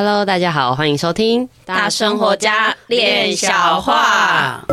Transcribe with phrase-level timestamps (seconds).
[0.00, 4.64] Hello，大家好，欢迎收听《大生活家练小话》。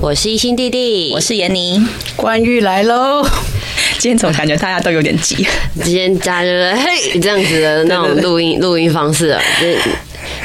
[0.00, 1.84] 我是一心弟弟，我是闫妮，
[2.14, 3.26] 关玉来喽。
[3.98, 5.44] 今天总感觉大家都有点急，
[5.82, 9.66] 今天大家就是嘿这样子的那种录音录音方式啊，就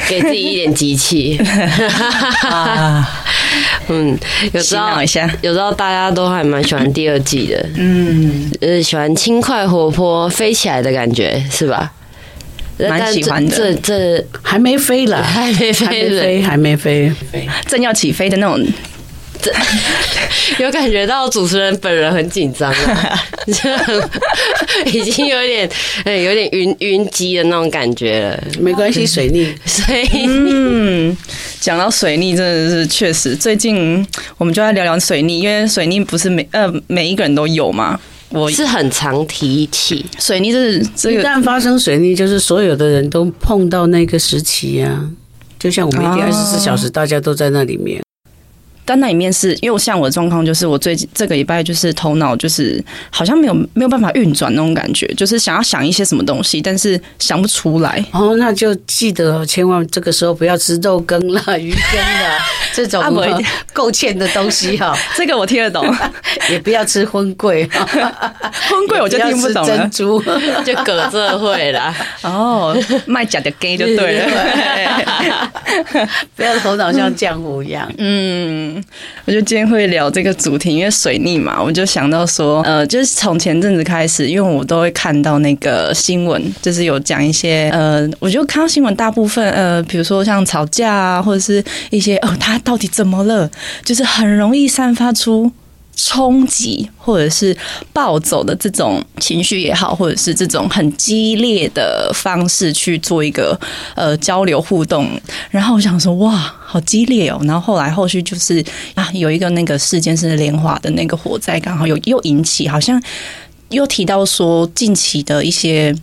[0.08, 1.38] 给自己一点集气。
[3.88, 4.16] 嗯，
[4.52, 4.88] 有时候
[5.42, 11.92] 有时候大家都还蛮喜欢第二季的，嗯，呃，喜欢轻快活泼飞起来的感觉，是吧？
[12.78, 13.54] 蛮喜欢的。
[13.54, 17.12] 这这还没飞了， 还没飞，还没飞，
[17.66, 18.64] 正要起飞的那种。
[20.58, 23.18] 有感觉到主持人本人很紧张了，
[24.86, 25.68] 已经有点
[26.04, 28.44] 有点晕晕机的那种感觉了。
[28.60, 30.26] 没关系，水逆，水逆。
[30.26, 31.16] 嗯，
[31.60, 34.06] 讲到水逆，真的是确实，最近
[34.38, 37.98] 我们就来聊聊水逆，因为水逆不是每呃每一个人都有嘛。
[38.30, 45.10] 我是很常提起水逆，就是这个一旦发生水逆，就是所有的人都碰到那个时期啊，
[45.58, 48.00] 就像我们一天二十四小时，大家都在那里面。
[48.84, 58.04] 但那里面是因为我像我的状况，就是我最近这个礼拜就是头脑就是好像没有没有办法运转那种感觉，就是想要想一些什么东西，但是想不出来。
[58.12, 62.38] 哦，那就记得千万这个时候不要吃肉羹了、鱼羹了
[62.74, 63.02] 这种
[63.72, 64.96] 够欠的东西哈。
[65.16, 65.86] 这个我听得懂，
[66.50, 69.78] 也不要吃荤贵，荤贵我就听不懂了。
[69.78, 70.22] 珍珠
[70.64, 71.94] 就葛这会啦。
[72.22, 75.50] 哦，卖假的 gay 就对了，
[76.34, 77.90] 不要头脑像浆糊一样。
[77.98, 78.71] 嗯。
[79.24, 93.50] 我就今天会聊这个主题，因为水逆嘛，我就想到说，呃，就是从前阵子开始，因为我都会看到那个新闻，就是有讲一些，呃，我就看到新闻，大部分，呃，比如说像吵架啊，或者是一些，哦，他到底怎么了，
[93.84, 95.50] 就是很容易散发出。
[96.04, 97.56] 冲击或者是
[97.92, 103.58] 暴走的这种情绪也好，或者是这种很激烈的方式去做一个
[103.94, 105.08] 呃交流互动，
[105.48, 107.40] 然后我想说哇，好激烈哦！
[107.44, 108.62] 然后后来后续就是
[108.94, 113.00] 啊，有一个那个事件是莲华的那个火灾，刚好又又引起，好像
[113.68, 115.94] 又提到说近期的一些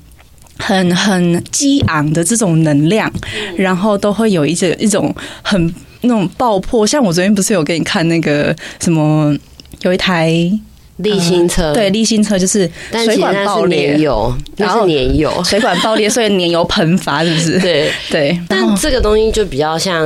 [0.58, 3.12] 很很激昂的这种能量，
[3.58, 6.88] 然后都会有一些一种很那种爆破。
[6.88, 9.36] 像我昨天不是有给你看那个什么？
[9.82, 10.30] 有一台
[10.98, 17.60] 丽星车，呃、对，丽星车就是水管爆裂，油，然后年油，水管爆裂，所以年油喷发，是不是？
[17.62, 18.40] 对 对。
[18.50, 20.06] 但这个东西就比较像，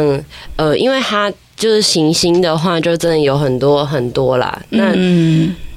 [0.55, 4.61] 呃，因为它就是行星的话，就真的有很多很多啦。
[4.69, 4.95] 那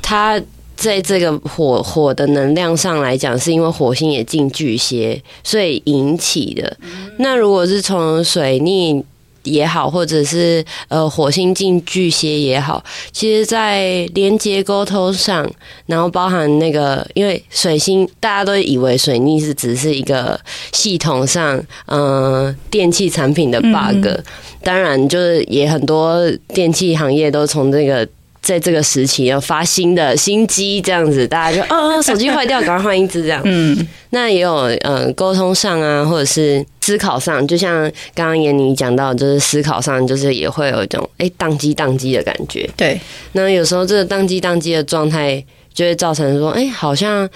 [0.03, 0.39] 它
[0.77, 6.77] 在这个火火的能量上来讲，是因为火星也进巨蟹，所以引起的。
[7.19, 9.03] 那如果是从水逆。
[9.47, 15.51] 也好，或者是呃火星进巨蟹也好，其实，在连接沟通上，
[15.87, 20.39] 然后包含那个，因为水星大家都以为水逆是只是一个
[20.73, 24.25] 系统上，嗯、呃，电器产品的 bug，嗯、
[24.63, 28.07] 当然就是也很多电器行业都从这个。
[28.47, 33.43] 在这个时期要发新的新机，这样子大家就啊， 手机坏掉，赶快换一支这样。
[33.45, 33.77] 嗯，
[34.11, 37.83] 那也有嗯，沟通上啊，或者是思考上，就像
[38.15, 42.71] 刚刚闫妮讲到，就是思考上，就是也会有一种哎，宕机宕机的感觉。
[42.77, 43.01] 对，
[43.33, 47.29] 那有时候这个宕机宕机的状态，就会造成说，哎，好像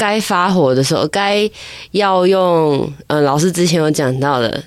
[0.00, 1.46] 该发火的时候，该
[1.90, 4.64] 要用嗯，老师之前有讲到的。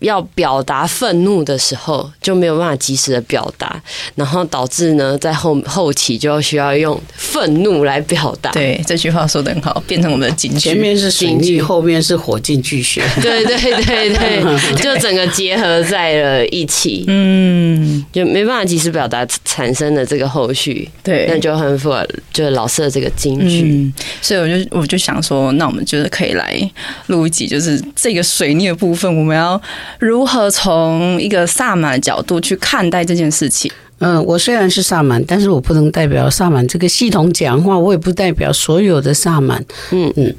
[0.00, 3.82] 要表达愤怒的时候，就没有办法及时的表达，
[4.14, 8.50] 然后导致呢，在后后期就需要用愤怒来表达。
[8.52, 10.60] 对，这句话说的很好，变成我们的警句。
[10.60, 13.02] 前面是水逆，后面是火进巨蟹。
[13.20, 17.04] 对对对对，就整个结合在了一起。
[17.08, 20.88] 嗯，就没办法及时表达产生的这个后续。
[21.02, 23.62] 对，那就很符合就是老师的这个金句。
[23.62, 26.70] 嗯，所以我就我就想说，那我们就是可以来
[27.06, 29.60] 录一集，就是这个水逆的部分，我们要。
[29.98, 33.70] 如何从一个萨满的角度去看待这件事情？
[33.98, 39.64] 嗯，我虽然是萨满，但是我不能代表萨满这个系统讲话，我也不代表所有的萨满。
[39.90, 40.34] 嗯嗯，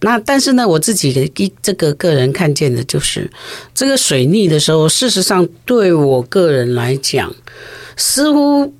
[0.00, 3.30] 那但是呢，我自己的一这个个人看见的就是，
[3.74, 7.34] 这个水逆的时候，事实上对我个人来讲，
[7.96, 8.72] 似乎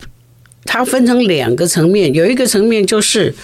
[0.64, 3.34] 它分成两个层面，有一个层面就是。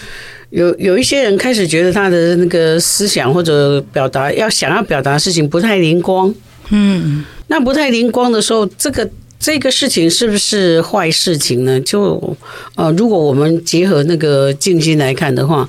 [0.53, 6.31] 有有一些人开始觉得他的那个思想或者表达要想要表达的事情不太灵光，
[6.69, 9.09] 嗯，那不太灵光的时候，这个
[9.39, 11.81] 这个事情是不是坏事情呢？
[11.81, 12.37] 就
[12.75, 15.67] 呃，如果我们结合那个静心来看的话，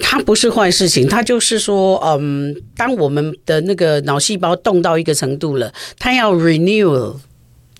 [0.00, 7.14] 它不是坏事情，它就是说，嗯，当我们的那个脑细胞动到一个程度了，它要 renew。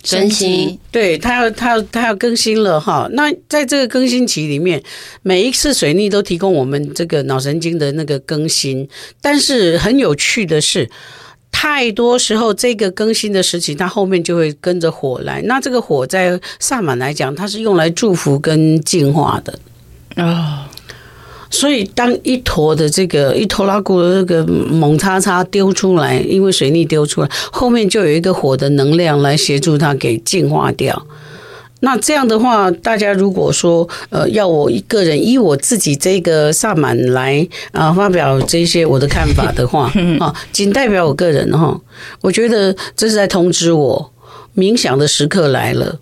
[0.08, 3.08] 更新，对，他要他要他要更新了哈。
[3.12, 4.82] 那在这个更新期里面，
[5.22, 8.88] 每一次水逆都提供我们这个脑神经的那个更新。
[9.20, 10.88] 但是很有趣的是，
[11.50, 15.42] 太多时候这个更新的时期，它后面就会跟着火来。
[15.42, 19.58] 那这个火在萨满来讲，它是用来祝福跟净化的
[20.14, 20.70] 啊。
[21.58, 21.68] Oh.
[21.68, 31.06] 所以，当一坨的这个一坨拉骨的这个猛叉叉丢出来，因为水逆丢出来，后面就有一个火的能量来协助它给净化掉。
[31.80, 41.80] 那这样的话，大家如果说呃要我一个人以我自己这个萨满来啊发表这些我的看法的话 啊，仅代表我个人哈，
[42.20, 44.12] 我觉得这是在通知我
[44.56, 45.98] 冥想的时刻来了。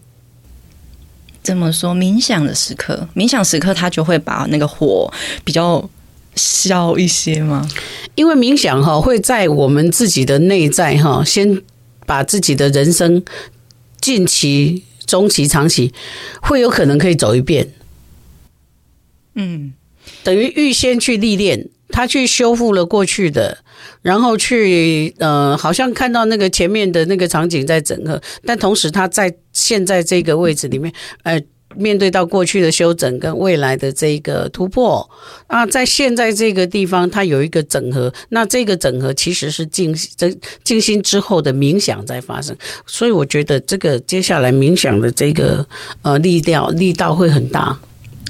[1.47, 5.09] 这么说，冥想的时刻，冥想时刻，它就会把那个火
[5.45, 5.89] 比较
[6.35, 7.65] 消一些吗？
[8.17, 11.63] 因为冥想哈会在我们自己的内在哈，先
[12.05, 13.23] 把自己的人生
[14.01, 15.95] 近期、中期、长期
[16.43, 17.73] 会有可能可以走一遍。
[19.37, 19.73] 嗯，
[20.25, 23.59] 等于预先去历练，他去修复了过去的，
[24.03, 29.33] 然后去呃，好像看到那个前面的那个场景在整合，但同时他在。
[29.57, 30.93] 现在这个位置里面，
[31.23, 31.41] 呃，
[31.75, 35.09] 面对到过去的修整跟未来的这个突破
[35.47, 38.13] 啊，在现在这个地方，它有一个整合。
[38.29, 40.31] 那这个整合其实是静这
[40.63, 42.55] 静心之后的冥想在发生，
[42.87, 45.67] 所以我觉得这个接下来冥想的这个
[46.03, 47.79] 呃力量力道会很大。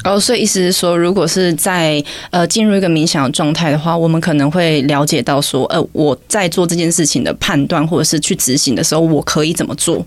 [0.05, 10.07] 哦，所以意思是说，如果是在呃进入一个冥想的状态的话，我们可能会了解到说，呃，我在做这件事情的判断或者是去执行的时候，我可以怎么做。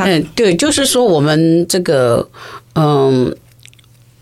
[0.00, 2.28] 嗯，对，就是说我们这个，
[2.74, 3.34] 嗯，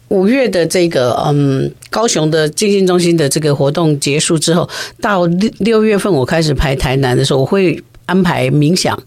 [0.08, 4.68] 五月的这个，嗯，高雄的静心中心的这个活动结束之后，
[5.00, 9.00] 到六六月份我开始排台南的时候，我会安排冥想，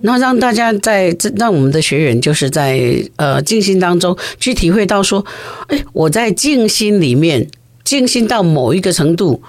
[0.00, 2.80] 然后让大家在，让我们的学员就是在
[3.16, 5.24] 呃静心当中去体会到说，
[5.68, 7.48] 哎，我在静心里面
[7.84, 9.42] 静心到某一个程度。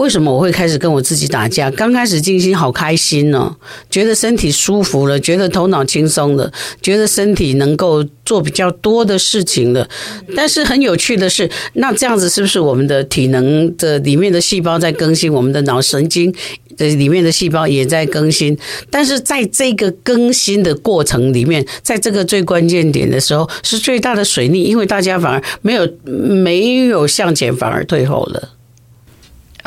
[0.00, 1.70] 为什么我会开始跟我自己打架？
[1.72, 3.54] 刚开始静心好开心呢，
[3.90, 6.50] 觉得身体舒服了，觉得头脑轻松了，
[6.80, 9.86] 觉得身体能够做比较多的事情了。
[10.34, 16.34] 但是很有趣的是，那这样子是不是我们的体能的里面的细胞在更新，我们的脑神经
[16.78, 18.56] 的里面的细胞也在更新？
[18.88, 28.54] 但是在这个更新的过程里面，在这个最关键点的时候，是最大的水逆，因为大家反而没有没有向前，反而退后了。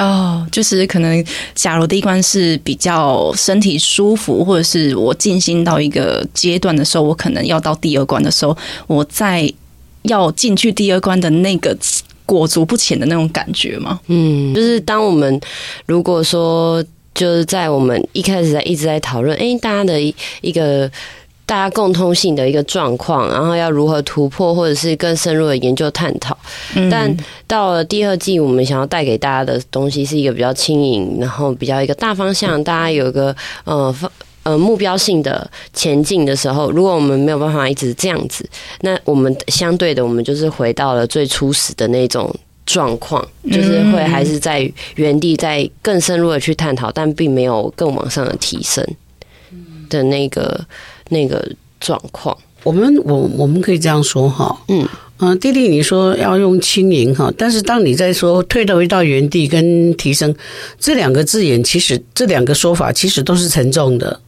[0.04, 8.58] 哦就是可能，假如第一关是比较身体舒服，或者是我进心到一个阶段的时候，我可能要到第二关的时候，
[8.88, 9.52] 我在
[10.04, 11.76] 要进去第二关的那个
[12.26, 14.00] 裹足不前的那种感觉吗？
[14.08, 15.40] 嗯，就是当我们
[15.86, 16.84] 如果说
[17.16, 20.00] 就是在我们一开始在一直在讨论，哎、大家的
[20.42, 20.92] 一个。
[21.54, 26.36] 大家共通性的一个状况，然后要如何突破，或者是更深入的研究探讨。
[26.76, 27.16] 嗯、但
[27.46, 33.36] 到了第二季，我们想要带给大家的东西是一个比较轻盈，然后比较一个大方向，大家有一个
[33.66, 33.96] 呃
[34.42, 38.44] 呃目标性的前进的时候，如果我们没有办法一直这样子，
[38.82, 42.36] 那我们相对的，我们就是回到了最初始的那种
[42.66, 48.84] 状况，就是会还是在原地在更深入的去探讨，但并没有更往上的提升
[49.88, 50.60] 的那个。
[51.14, 51.50] 那个
[51.80, 54.86] 状况，我们我我们可以这样说哈，嗯
[55.20, 60.36] 嗯，弟弟你说要用轻盈哈，但是当你在说退到回到原地跟提升
[60.80, 64.20] 这两个字眼，其实这两个说法其实都是沉重的，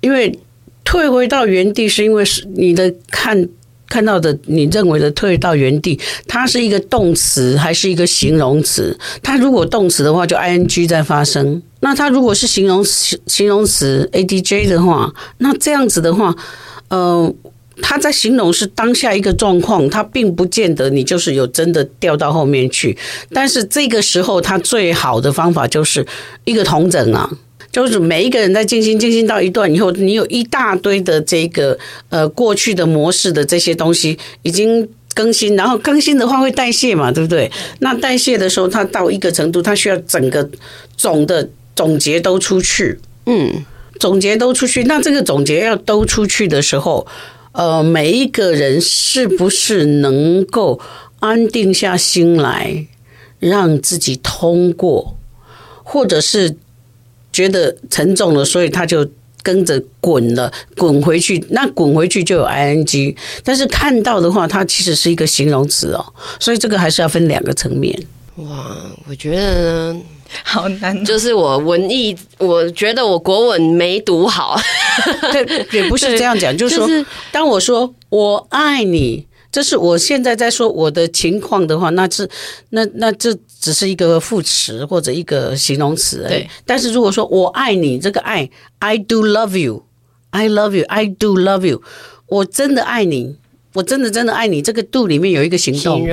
[0.00, 0.36] 因为
[0.82, 3.48] 退回到原地是因为是你的看
[3.88, 8.98] 看到的，你认为的退到原地，它是一个动词还是一个形容词？
[9.22, 11.62] 它如果动词的话，就 ing 在发生。
[11.82, 16.36] 那它如果是形容词，形容词 adj 的话，那这样子的话，
[16.88, 17.34] 呃，
[17.80, 22.96] 它在形容是当下一个状况，它并不见得你就是有真的掉到后面去。
[23.32, 26.06] 但是这个时候，它最好的方法就是
[26.44, 27.30] 一个统整啊，
[27.72, 31.78] 就是每一个人在静心静心到一段以后，你有一大堆的这个
[32.10, 37.50] 呃过去的模式的这些东西已经更新，然后更新的话会代谢嘛，对不对？
[37.78, 40.46] 那代谢的时候，它到一个程度，它需要整个
[40.94, 41.48] 总的。
[41.76, 43.64] 总结都出去，嗯，
[43.98, 44.84] 总结都出去。
[44.84, 47.06] 那这个总结要都出去的时候，
[47.52, 50.80] 呃，每一个人是不是能够
[51.20, 52.86] 安定下心来，
[53.38, 55.16] 让自己通过，
[55.82, 56.56] 或者是
[57.32, 59.08] 觉得沉重了，所以他就
[59.42, 61.42] 跟着滚了，滚回去。
[61.50, 66.04] 那滚回去就有 ing，但是看到的话，它其实是一个形容词哦。
[66.38, 67.98] 所以这个还是要分两个层面。
[68.36, 68.76] 哇，
[69.08, 70.00] 我觉得呢。
[70.44, 74.58] 好难，就是我文艺，我觉得我国文没读好。
[75.32, 82.28] 对，也不是这样讲，就是说，当我说我爱你，这是我现在在说我的情况的话，那是
[82.70, 86.46] 那那这只是一个副词或者一个形容词而已。
[86.64, 91.82] 但是如果说我爱你，这个爱，I do love you，I love you，I do love you，
[92.26, 93.36] 我真的爱你，
[93.74, 94.62] 我真的真的爱你。
[94.62, 96.06] 这个 do 里面有一个行动，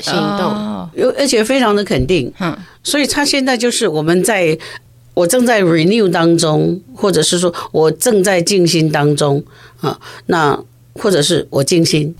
[0.00, 2.32] 行动，有而且非常的肯定。
[2.40, 4.58] 嗯，所以他现在就是我们在。
[5.12, 9.42] 我正在 renew 当中，或者是说我正在静心当中
[9.80, 10.58] 啊，那
[10.94, 12.14] 或者是我静心，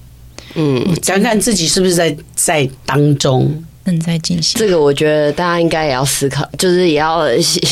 [0.55, 4.59] 嗯，想看自己是不是在在当中正在静心。
[4.59, 7.25] 这个我觉得大家应该也要思考，就是也要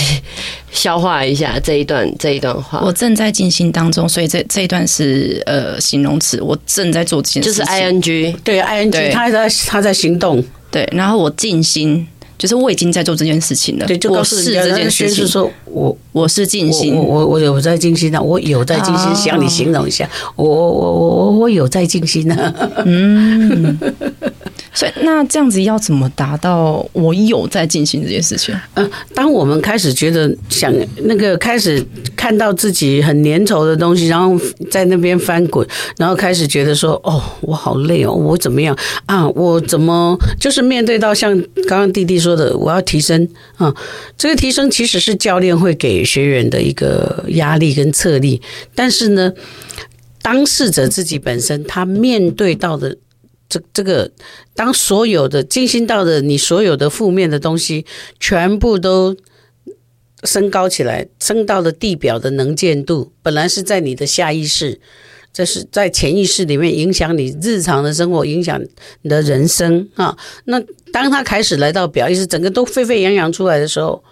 [0.79, 2.81] 消化一下这一段这一段话。
[2.85, 12.07] 我正在进行当中，所以这这一段是呃形容词，我正在做这件事，就是 ing，对 ing，他在他在行动，对，然后我静心。
[12.39, 15.13] 就是我已经在做这件事情了，对，就告诉你这件事情。
[15.13, 19.13] 是说我我是静心，我我我有在静心的，我有在静心。
[19.17, 22.55] 向你形容一下，我我我我我有在静心呢。
[22.87, 23.77] 嗯，
[24.79, 28.55] 所以那这样子要怎么达到我有在进行这件事情？
[28.75, 35.67] 嗯，当我们开始觉得想那个开始看到自己很粘稠的东西，然后在那边翻滚，
[35.97, 39.29] 然后开始觉得说哦，我好累哦，我怎么样啊？
[39.31, 42.29] 我怎么就是面对到像刚刚弟弟说。
[42.39, 43.75] 的我要提升啊，
[44.17, 48.41] 这个提升其实是教练会给学员的一个压力跟策力，
[48.77, 49.33] 但是呢，
[50.23, 52.97] 当事者自己本身他面对到的
[53.49, 54.11] 这这个，
[54.55, 57.87] 当所有的静心到的你所有的负面的东西
[58.21, 59.17] 全部都
[60.25, 64.81] 升高起来，升到了地表的能见度，本来是在你的下意识。
[65.31, 68.61] 这是在潜意识里面影响你日常的生活，影响
[69.03, 70.17] 你的人生啊。
[70.45, 70.61] 那
[70.93, 74.03] 当他开始来到表意识，整个都沸沸扬扬出来的时候，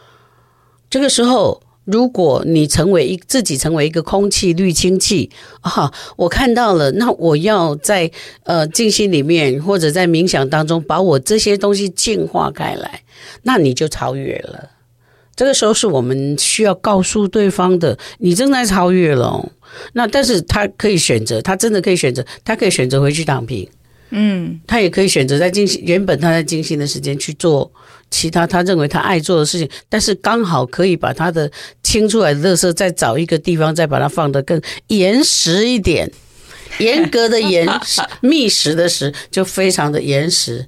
[0.89, 8.11] 这个时候，如果你成为一自己成为一个空气滤清器啊，我看到了，那我要在
[8.43, 13.03] 呃静心里面或者在冥想当中，把我这些东西净化开来，
[13.43, 14.71] 那你就超越了。
[15.37, 19.53] 这个时候是我们需要告诉对方的，你正在超越了。
[19.93, 23.69] 那但是他可以选择，他真的可以选择，他可以选择回去躺平，
[24.11, 27.71] 嗯，他也可以选择在静心，原本他在静心的时间去做
[28.11, 31.51] 其他他认为他爱做的事情，但是刚好可以把他的
[31.83, 36.11] 清出来的垃圾再找一个地方，再把它放得更严实一点，
[36.79, 40.67] 严格的严实，密实的实，就非常的严实。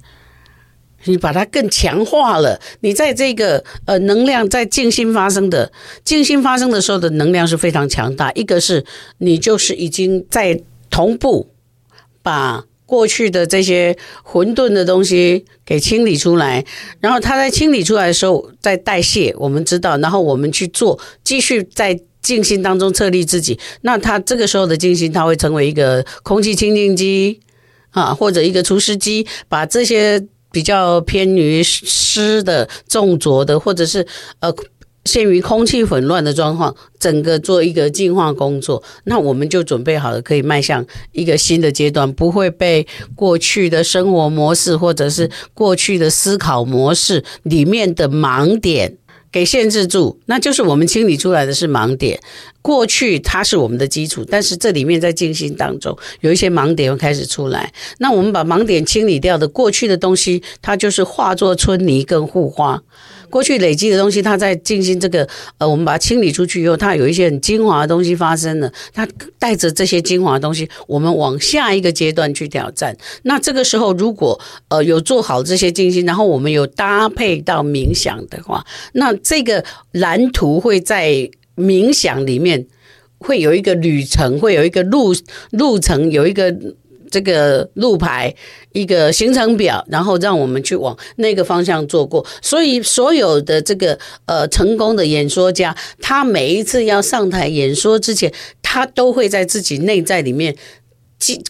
[1.05, 5.71] 你把它更强化了，你在这个呃能量在静心发生的
[6.03, 8.29] 静心发生的时候的能量是非常强大。
[8.33, 8.83] 一个是
[9.19, 11.49] 你就是已经在同步
[12.21, 16.65] 把过去的这些混沌的东西给清理出来，
[16.99, 23.59] 然后它在清理出来的时候在代谢，我们知道，然后我们去做，继续在静心当中测立自己。
[23.81, 27.39] 那它这个时候的静心，它会成为一个空气清净机
[27.91, 30.25] 啊，或者一个除湿机，把这些。
[30.51, 34.03] 比较偏于湿的、重浊的，或者是
[34.39, 34.51] 呃
[35.05, 48.97] 限于空气混乱的状况，整个做一个净化工作，那我们就准备好了，可以迈向一个新的阶段，不会被过去的生活模式或者是过去的思考模式里面的盲点。
[49.31, 52.19] 给限制住，那就是我们清理出来的是盲点。
[52.61, 57.71] 过去它是我们的基础，但是这里面在静心当中有一些盲点会开始出来。
[57.99, 62.81] 那我们把盲点清理掉的过去的东西，它就是化作春泥更护花。
[63.29, 65.27] 过去累积的东西，它在静心这个
[65.59, 68.71] 呃，我们把它清理出去以后，它有一些很精华的东西发生了。
[68.91, 72.97] 它带着这些精华的东西，我们往下一个阶段去挑战。
[73.21, 74.39] 那这个时候，如果
[74.69, 82.65] 呃有做好这些静心，然后我们有搭配到冥想的话，那这个蓝图会在冥想里面
[83.17, 85.13] 会有一个旅程，会有一个路
[85.51, 86.55] 路程，有一个。
[87.11, 88.31] 这个路牌，
[88.71, 92.23] 一个行程表，然后让我们去往那个方向做过。
[92.39, 93.97] 所以，所有的这个
[94.27, 100.55] 呃成功的演说家，他每一次要上台演说之前，他都会在自己内在里面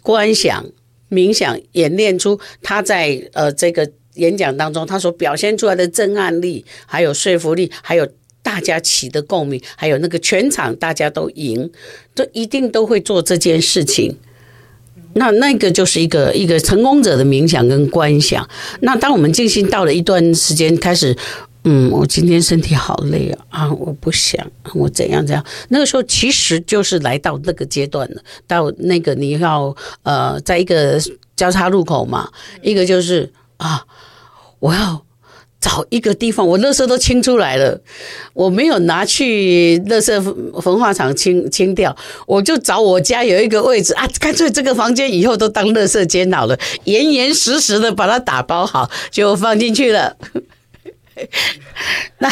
[0.01, 0.65] 观想、
[1.09, 8.07] 冥想、演练出他在呃这个演讲当中他所表现出来的震撼力，还有说服力，还有
[8.49, 11.69] 大家起的共鸣，还有那个全场大家都赢，
[12.15, 14.17] 都一定都会做这件事情。
[15.13, 18.49] 那那个就是一个一个成功者的冥想跟观想。
[18.79, 21.15] 那当我们静心到了一段时间，开始，
[21.63, 25.45] 嗯，我今天身体好累啊，啊，我不想，我怎样怎样。
[25.67, 30.99] 那个时候其实就是来到那个阶段了，到那个你要呃，在一个
[31.35, 32.31] 交叉路口嘛，
[32.63, 33.85] 一个就是啊，
[34.57, 35.05] 我要
[35.59, 37.79] 找一个地方，我垃圾都清出来了，
[38.33, 50.15] 我没有拿去垃圾焚化厂清清掉，我就找我家有一个位置啊，干脆这个房间以后都当垃圾间好了，严严实实的把它打包好，就放进去了。
[52.19, 52.29] 那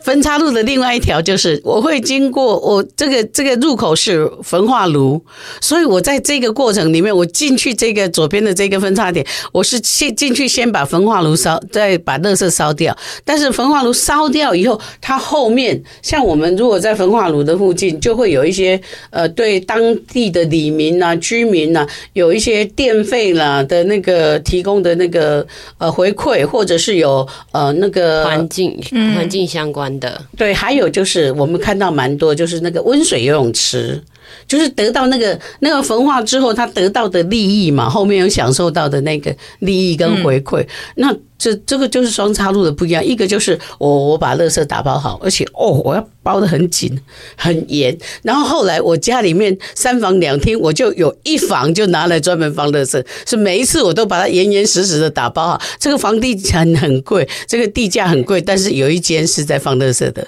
[0.00, 5.22] 分岔路的另外一条就是，我会经过我这个这个入口是焚化炉，
[5.60, 12.96] 所以我在这个过程里面，我进去这个左边的这个分岔点，我是先进去先把焚化炉烧，再把垃圾烧掉。
[13.24, 28.25] 但是焚化炉烧掉以后，它后面像我们如果在焚化炉的附近，就会有一些呃对当地的里民啊、居民啊，有一些电费啦的那个提供的那个呃回馈，或者是有呃那个。
[28.26, 28.76] 环境，
[29.14, 34.02] 环境相关的，嗯，对，还有就是我们看到蛮多，就是那个温水游泳池，
[34.46, 40.66] 就是得到那个那个焚化之后，他得到的利益嘛，后面有享受到的那个利益跟回馈，
[40.96, 41.14] 那。
[41.38, 46.98] 这这个就是双岔路的不一样，一个就是我我把垃圾打包好，而且哦，我要包得很紧
[47.36, 47.94] 很严。
[48.22, 55.60] 然后后来我家里面三房两厅，我就有一房就拿来专门放垃圾，是每一次我都把它严严实实的打包好。
[55.78, 60.26] 这个房地产很贵，这个地价很贵，但是有一间是在放垃圾的。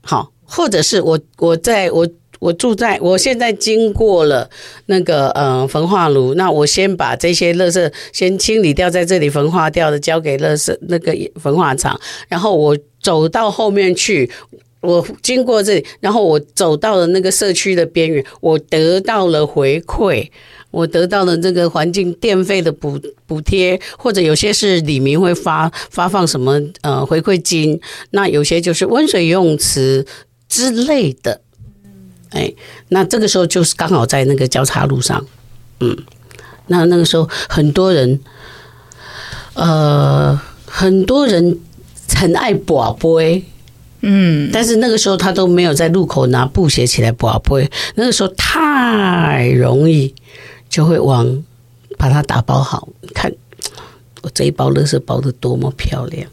[0.00, 2.08] 好，或者是我我在我。
[2.40, 4.50] 我住在，我现在经过了
[4.86, 14.30] 那个呃焚化炉，那我先把这些垃圾先清理掉，在这里焚化掉的，交给垃圾那个焚化厂，然后我走到后面去，
[14.80, 20.26] 我经过这里，然后我走到了那个社区的边缘，我得到了回馈，
[20.70, 27.78] 我得到了这个环境电费的补补贴，或者有些是里民会发发放什么呃回馈金，
[28.12, 30.06] 那有些就是温水游泳池
[30.48, 31.42] 之类的。
[32.30, 32.52] 哎，
[32.88, 35.24] 那这个时候就是刚好在那个交叉路上，
[35.80, 35.96] 嗯，
[36.68, 38.20] 那那个时候很多人，
[39.54, 41.58] 呃，很多人
[42.14, 43.44] 很爱跋杯，
[44.02, 50.14] 嗯，但是那个时候他都没有在路口拿布鞋起来跋杯，那个时候太容易
[50.68, 51.42] 就会往
[51.98, 53.32] 把它打包好，看
[54.22, 56.30] 我这一包垃圾包的多么漂亮。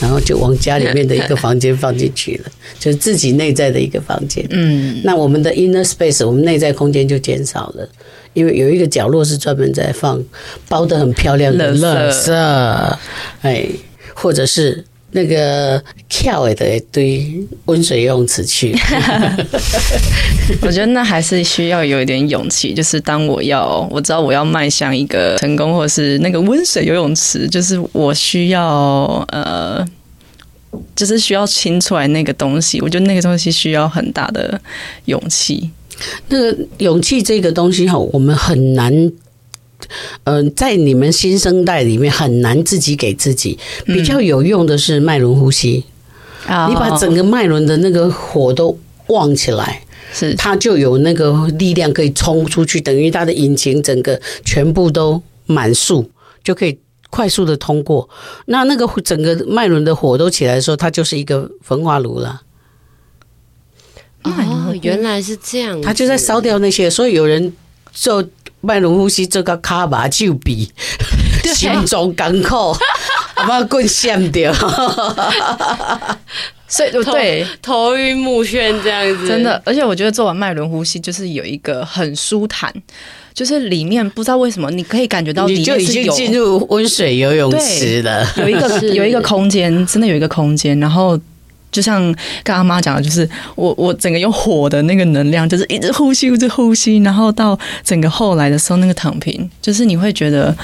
[0.00, 4.44] 然后就往家里面的一个房间放进去了， 就是自己内在的一个房间。
[4.50, 7.88] 嗯，那我们的 inner space，我们内在空间就减少了，
[8.32, 10.22] 因为有一个角落是专门在放
[10.68, 12.32] 包得很漂亮的垃圾，
[13.42, 13.66] 哎，
[14.14, 14.84] 或者是。
[15.16, 17.24] 那个跳的一堆
[17.66, 18.76] 温水游泳池去，
[20.60, 22.74] 我觉得那还是需要有一点勇气。
[22.74, 29.86] 就是当我要我知道我要迈向一个成功，或是那个温水游泳池，就是我需要呃，
[30.96, 32.80] 就是需要清出来那个东西。
[32.80, 34.60] 我觉得那个东西需要很大的
[35.04, 35.70] 勇气。
[36.28, 39.12] 那个勇气这个东西哈，我们很难。
[40.24, 45.84] 嗯、呃，在你们新生代里面很难自己给自己，比较有用的是脉轮呼吸。
[46.46, 56.10] 啊、嗯，你把整个脉轮的那个火都旺起来，是它就有那个力量可以冲出去，等于它的引擎整个全部都满速，
[56.42, 58.08] 就可以快速的通过。
[58.46, 62.42] 那那个整个脉轮的火都起来的时候，它就是一个焚化炉了。
[64.22, 67.52] 哦，原来是这样，它就在烧掉那些，所以有人
[67.92, 68.22] 就。
[68.64, 70.70] 脉轮呼吸，这个卡麻就比
[71.54, 72.76] 心中港口，
[73.36, 74.52] 阿妈棍闪掉。
[76.66, 79.62] 所以就对头晕目眩这样子，真的。
[79.64, 82.72] 而且我觉得做完脉轮呼吸，就是有一个很舒坦，
[83.32, 91.16] 就是里面不知道为什么，你可以感觉到你就已经进入温水游泳池了，有一个 有一个空间，真的有一个空间，然后。
[91.74, 92.00] 就像
[92.44, 100.56] 刚刚妈讲的，就是我我整个用火的那个能量，就是一直呼吸，一直呼吸，然后到整个后来的时候，那个躺平，就是你会觉得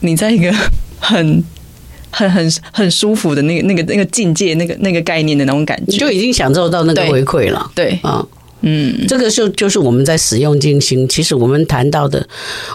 [0.00, 0.50] 你在一个
[0.98, 1.44] 很
[2.10, 7.70] 很很很舒服的那个那个那个境界，那个那个概念的那种感觉，就已经享受到那个回馈了。
[7.74, 8.24] 对啊，
[8.62, 11.06] 嗯，这个就就是我们在使用静心。
[11.06, 12.26] 其实我们谈到的，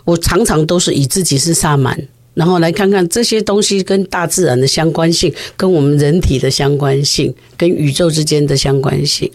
[0.06, 2.00] 我常常都是以自己是萨满。
[2.42, 9.32] 然后来看看这些东西跟大自然的相关性，跟我们人体的相关性，跟宇宙之间的相关性。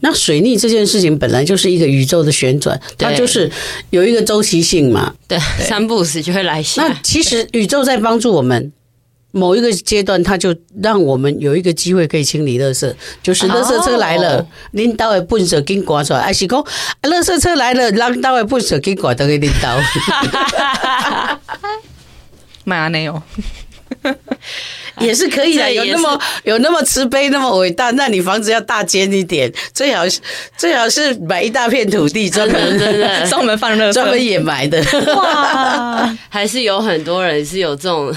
[0.00, 3.48] 那水逆这件事情本来就是一个宇宙的旋转，它就是
[3.90, 5.14] 有一个周期性嘛。
[5.28, 6.80] 对，三不五时就会来袭。
[6.80, 8.72] 那其实宇宙在帮助我们，
[9.30, 10.52] 某一个阶段，它就
[10.82, 16.60] 让我们有一个机会可以清理垃圾，就是垃圾车来了，领导的粪扫给刮出来，还是讲
[17.02, 19.78] 垃圾车来了，领导的粪扫给刮到给领导。
[22.64, 23.22] 买阿内哦，
[25.00, 25.72] 也是可以的。
[25.74, 30.20] 有那么有那么慈悲，那么伟大，那你房子要大间一点，最好是
[30.56, 34.82] 最好是买一大片土地，专门 真的专门放热，专门掩埋的。
[35.16, 38.14] 哇，还是有很多人是有这种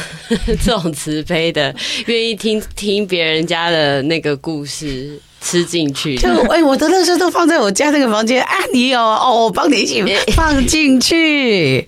[0.64, 1.74] 这种慈悲的，
[2.06, 5.20] 愿意听听别人家的那个故事。
[5.42, 8.56] 吃进去，就哎、欸，我的垃圾都放在我家那个房间啊！
[8.74, 10.04] 你有哦，我帮你一起
[10.36, 11.88] 放进去，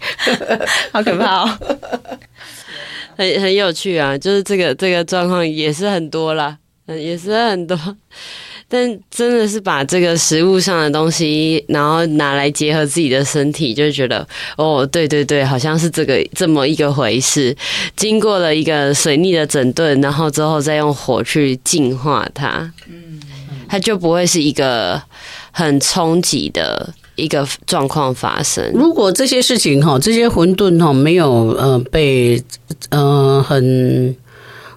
[0.91, 1.59] 好可怕哦，
[3.17, 4.17] 很很有趣啊！
[4.17, 7.77] 就是这个这个状况也是很多啦，嗯，也是很多，
[8.69, 14.25] 但真的是把这个食物上的东西，然后拿来结合自己的身体，就觉得
[14.55, 17.55] 哦，对对对，好像是这个这么一个回事。
[17.95, 23.19] 经过了一个水逆的整顿，然后之后再用火去净化它，嗯。
[23.69, 25.01] 它就不会是一个
[25.51, 28.71] 很冲击的一个状况发生。
[28.73, 32.41] 如果这些事情哈，这些混沌哈没有呃被
[32.89, 34.15] 呃很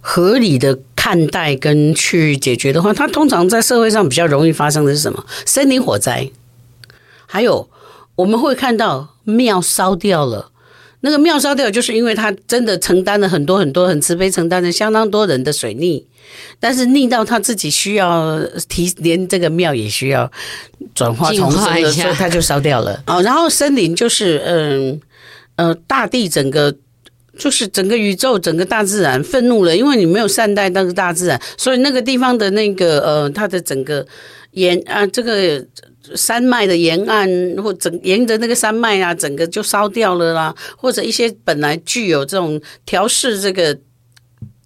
[0.00, 5.24] 合理的看待跟去解决的话，它通常在社会上比较容易发生的是什么？
[5.46, 6.30] 森林火灾，
[7.26, 7.68] 还有
[8.16, 10.50] 我们会看到庙烧掉了。
[11.02, 16.06] 那个庙烧掉，就是因为他真的承担了很多很多很慈悲，承担了相当多人的水逆，
[16.58, 20.30] 但是逆到他自己需要提，连这个庙也需要
[20.94, 23.02] 转化重生的时候， 他就烧掉了。
[23.06, 25.00] 哦，然后森林就是嗯
[25.56, 26.74] 呃大地整个
[27.38, 34.06] 就是整个宇宙整个大自然愤怒了，因为你没有善待那个大自然，所以那个地方的那个呃它的整个
[34.52, 35.64] 沿啊这个。
[36.14, 37.28] 山脉的沿岸
[37.62, 43.78] 或整沿着那个山脉啊，整个就烧掉了啦，或者一些本来具有这种调试这个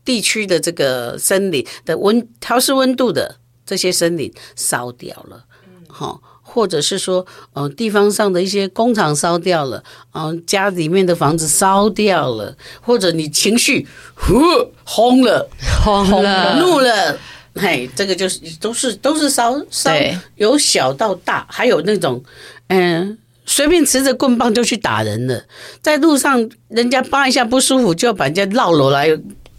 [0.05, 5.45] 地区的这个森林的温调试温度的这些森林烧掉了，
[5.89, 14.39] 好，或者是说，呃，地方上的一些工厂烧掉了，嗯，家里面的房子烧掉了，或者你情绪呼
[14.85, 15.49] 轰了，
[15.83, 17.19] 轰了，怒了。
[17.55, 19.91] 嘿， 这个就是都是都是烧烧，
[20.37, 22.23] 由小到大，还有那种，
[22.69, 25.45] 嗯，随便持着棍棒就去打人了，
[25.81, 29.09] 在路上人家扒一下不舒服，就要把人家绕楼来，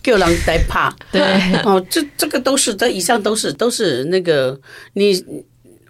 [0.03, 0.93] 叫人来怕。
[1.11, 1.21] 对，
[1.63, 4.59] 哦，这这个都是，这以上都是都是那个
[4.93, 5.23] 你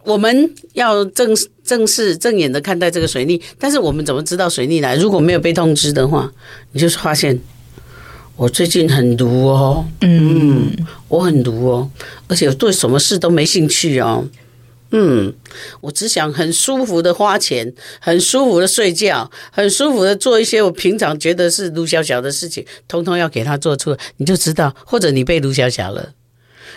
[0.04, 4.96] 我们要正正视正眼的看待这个水逆，但是我们怎么知道水逆来？
[4.96, 6.32] 如果没有被通知的话，
[6.74, 7.40] 你就是发现。
[8.38, 10.72] 我最近很毒哦，嗯，
[11.08, 11.90] 我很毒哦，
[12.28, 14.28] 而且我对什么事都没兴趣哦，
[14.92, 15.34] 嗯，
[15.80, 26.12] 我只想很舒服的花钱，很舒服的睡觉，很舒服的做一些我平常觉得是卢小小的事情，通通要给他做出来，你就知道，或者你被卢小小了。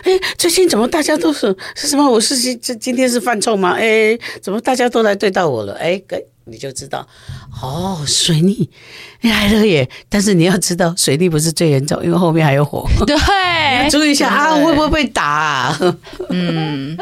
[0.03, 2.09] 哎，最近怎么大家都是是什么？
[2.09, 3.71] 我是今今天是犯冲吗？
[3.77, 5.73] 哎，怎么大家都来对到我了？
[5.73, 6.01] 哎，
[6.51, 7.07] 你就知道，
[7.61, 8.69] 哦，水逆
[9.21, 9.89] 来了耶！
[10.09, 12.87] 但是你要知道，水逆不是最严重，因为后面还有火。
[13.05, 13.15] 对，
[13.89, 15.79] 注意一下啊，会不会被打啊？
[16.29, 16.97] 嗯，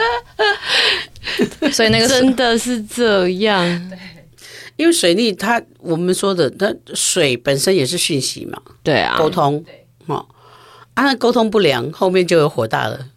[1.71, 3.63] 所以那个真的是这样。
[3.89, 3.97] 对，
[4.75, 8.59] 因为水逆，它我们说的，它水本身也是讯息嘛。
[8.83, 9.63] 对啊，沟通。
[10.07, 10.25] 哦，
[10.93, 13.07] 啊，那沟通不良，后面就有火大了。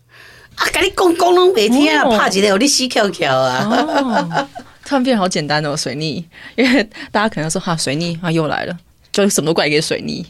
[0.56, 3.66] 啊，跟你讲讲拢每天啊，怕几天有你死翘翘啊。
[3.68, 4.48] 哦
[4.90, 6.24] 突然变好简单哦，水逆，
[6.56, 8.76] 因为大家可能说哈，水逆啊又来了，
[9.12, 10.26] 就什么都怪给水逆，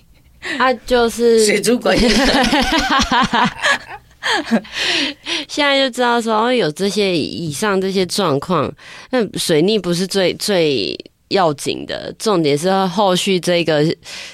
[0.59, 1.97] 他就是水族鬼。
[5.49, 8.71] 现在就知道说有这些以上这些状况，
[9.09, 10.95] 那水逆不是最最。
[11.31, 13.85] 要紧的重点是后续这个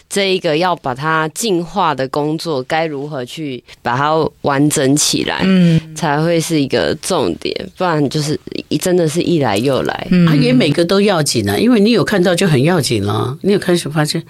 [0.09, 8.38] 这一个要把它进化的工作该如何去把它完整起来，嗯，才会是一个重点，不然就是
[8.80, 14.22] 真的是一来又来，嗯，也每个都要紧啊，因为你有看到就很要紧了，你有开始发现？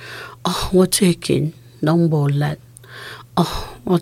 [0.42, 2.44] 哦，我最近拢无力，
[3.35, 3.46] 哦，
[3.85, 4.00] 我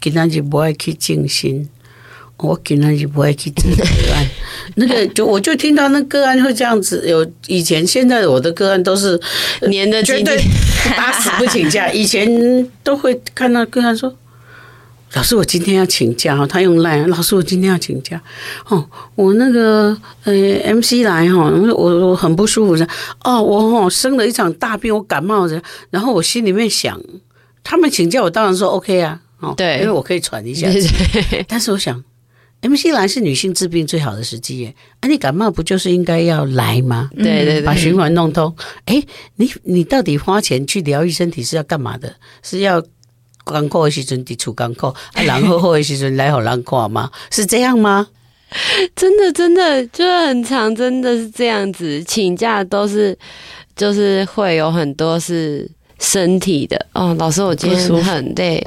[0.00, 1.68] 今天就不爱去静心。
[2.36, 4.28] 我可能就不会去听个案，
[4.74, 7.08] 那个就我就听到那个案会这样子。
[7.08, 9.18] 有以前现在我的个案都是
[9.68, 10.36] 黏的绝对
[10.96, 11.88] 打死不请假。
[11.90, 12.28] 以前
[12.82, 14.14] 都会看到个案说
[15.14, 18.20] ：“老师，我今天要请假。”他用赖，老师，我今天要请假。
[18.66, 20.34] 哦，我那个呃
[20.74, 22.86] MC 来哈，我我很不舒服的。
[23.22, 25.62] 哦，我哦生了一场大病，我感冒着。
[25.88, 27.00] 然后我心里面想，
[27.62, 29.20] 他们请假，我当然说 OK 啊。
[29.38, 30.66] 哦，对，因为我可以喘一下。
[31.46, 32.02] 但是我想。
[32.64, 37.10] MC 来是女性治病最好的时机耶，啊，你感冒不就是应该要来吗？
[37.14, 38.54] 对对对，把循环弄通。
[38.86, 39.02] 哎，
[39.36, 42.14] 你你到底花钱去疗愈身体是要干嘛的？
[42.42, 42.82] 是要
[43.44, 47.10] 干苦的时阵抵触干苦，啊，然后好的时阵来好难过吗？
[47.30, 48.08] 是这样吗？
[48.96, 53.16] 真的真的就很长，真的是这样子，请假都是
[53.76, 55.68] 就是会有很多是
[55.98, 58.64] 身体的哦，老师，我今天很累，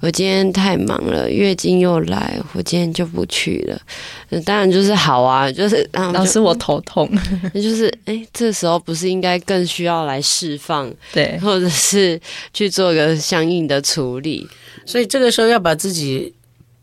[0.00, 4.40] 我今天太忙了，月经又来，我今天就不去了。
[4.42, 7.08] 当然就是好啊，就是老师我头痛，
[7.54, 12.20] 那 就是哎、欸，这时候不是应该更需要来释放，对，或者是
[12.52, 14.46] 去做个相应的处理。
[14.84, 16.32] 所以这个时候要把自己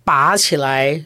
[0.04, 1.04] 拔起来。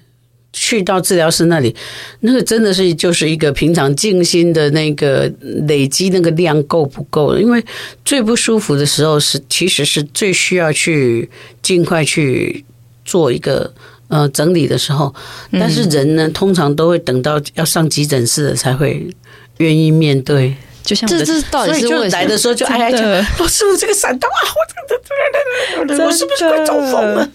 [0.59, 1.73] 去到治疗师那里，
[2.21, 5.31] 那个真的是就是一个平常静心的那个
[5.67, 7.37] 累积那个量够不够？
[7.37, 7.63] 因为
[8.03, 11.29] 最不舒服的时候是其实是最需要去
[11.61, 12.65] 尽快去
[13.05, 13.71] 做一个
[14.07, 15.13] 呃整理的时候，
[15.51, 19.07] 但是人呢通常都会等到要上急诊室了才会
[19.57, 20.55] 愿意面对。
[20.83, 22.07] 就像这这到底是为什么？
[22.09, 24.39] 来的时候就哎呀，老师我这个闪到啊，
[25.79, 27.29] 我这个我是不是快中风了？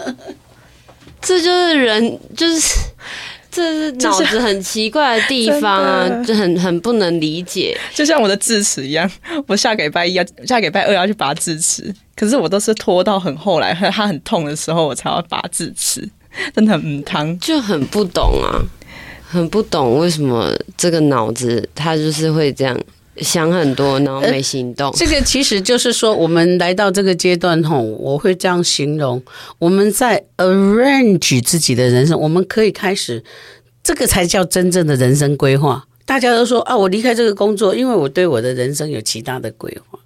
[1.23, 2.79] 这就是人，就是
[3.51, 7.79] 这是脑子很奇怪的地方啊，就很很不能理解。
[7.95, 9.11] 就像我的智齿一样，
[9.47, 16.09] 我下个礼拜一要下个礼拜二要去拔智齿，可是我都是拖到很后来，它很痛的时候我才要拔智齿，
[16.55, 18.59] 真的很疼，就很不懂啊，
[19.29, 22.79] 很不懂为什么这个脑子它就是会这样。
[23.17, 24.91] 想很多，然后没行动。
[24.97, 29.23] 这个其实就是说，我们来到这个阶段吼，我会这样形容：
[29.59, 33.23] 我们在 arrange 自己的人生，我们可以开始，
[33.83, 35.87] 这个才叫真正的人生规划。
[36.05, 39.99] 大家都说啊，我离开这个工作，因为我对我的人生有其他的规划。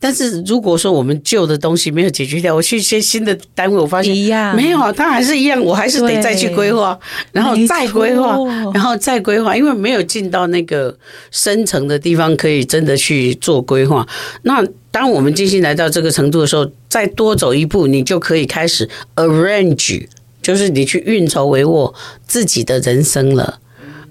[0.00, 6.98] 但是如果说我们旧的东西没有解决掉，我去一些新的单位，我发现一样没有啊，它还是一样，我还是得再去规划，
[7.32, 8.36] 然后再规划，
[8.72, 10.96] 然后再规划，因为没有进到那个
[11.30, 14.06] 深层的地方，可以真的去做规划。
[14.42, 20.06] 那当我们进行来到这个程度的时候，再多走一步，你就可以开始 arrange，
[20.40, 21.92] 就是你去运筹帷幄
[22.26, 23.58] 自己的人生了。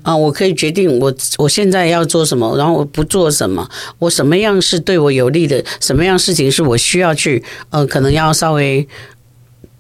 [0.04, 8.88] 啊，我可以决定我我现在要做什么，然后我不做什么，我什么样是对我有利的，什么样事情是我需要去，呃，可能要稍微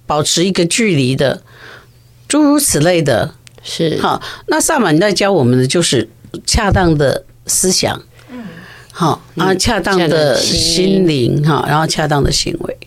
[0.05, 1.41] 保持一个距离的，
[2.27, 3.33] 诸如此类的。
[3.63, 3.97] 是。
[4.01, 6.09] 好，那萨满在教我们的就是
[6.45, 8.01] 恰当的思想，
[8.31, 8.43] 嗯，
[8.91, 12.77] 好啊，恰当的心灵哈，然后恰当的行为，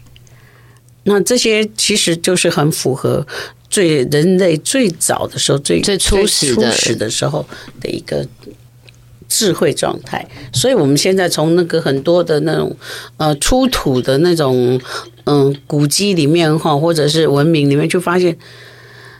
[1.05, 3.27] 那这些其实就是很符合。
[3.73, 7.47] 最人类最早的时候，最最初始的初始的时候
[7.81, 8.27] 的一个
[9.29, 12.77] 智慧状态，所以我们现在从那个很多的那种
[13.17, 14.81] 呃出土的那种
[15.23, 18.37] 嗯古迹里面哈，或者是文明里面，就发现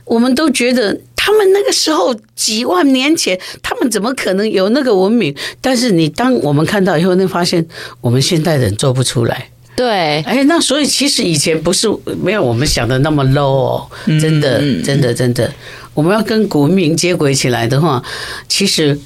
[0.03, 5.33] 我们都觉得他们那个时候几万年前，他们怎么可能有那个文明？
[5.61, 7.65] 但是你当我们看到以后，你发现
[8.01, 9.50] 我们现代人做不出来。
[9.75, 11.87] 对，哎，那所以其实以前不是
[12.21, 15.51] 没有我们想的那么 low 哦，真的，真的，真的，
[15.93, 18.03] 我们要跟古文明接轨起来的话，
[18.47, 18.99] 其实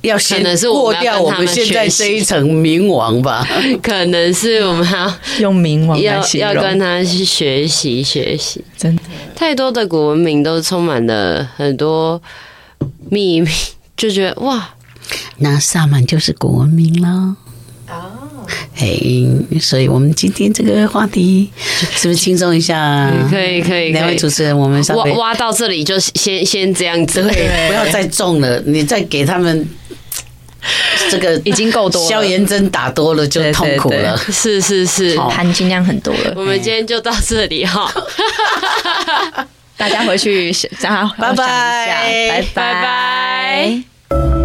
[0.00, 3.46] 要先过掉我们现在这一层冥王吧。
[3.82, 9.02] 可能是我们要 用冥王要要跟他去学习学习，真的，
[9.34, 12.22] 太多的古文明都充满了很多
[13.10, 13.48] 秘密，
[13.96, 14.74] 就觉得哇，
[15.38, 17.36] 那萨满就是古文明了。
[18.78, 18.98] 哎，
[19.60, 21.50] 所以我们今天这个话题
[21.96, 23.10] 是不是轻松一下？
[23.30, 23.92] 可以，可以。
[23.92, 28.60] 两位主持人，我们稍微挖挖到这里就先先这样子，对，不要再重了。
[28.66, 29.68] 你再给他们
[31.10, 34.16] 这个已经够多了，消炎针打多了就痛苦了。
[34.30, 36.32] 是是是，含金量很多了。
[36.36, 37.92] 我们今天就到这里哈，
[39.76, 44.41] 大家回去想，拜拜，拜拜。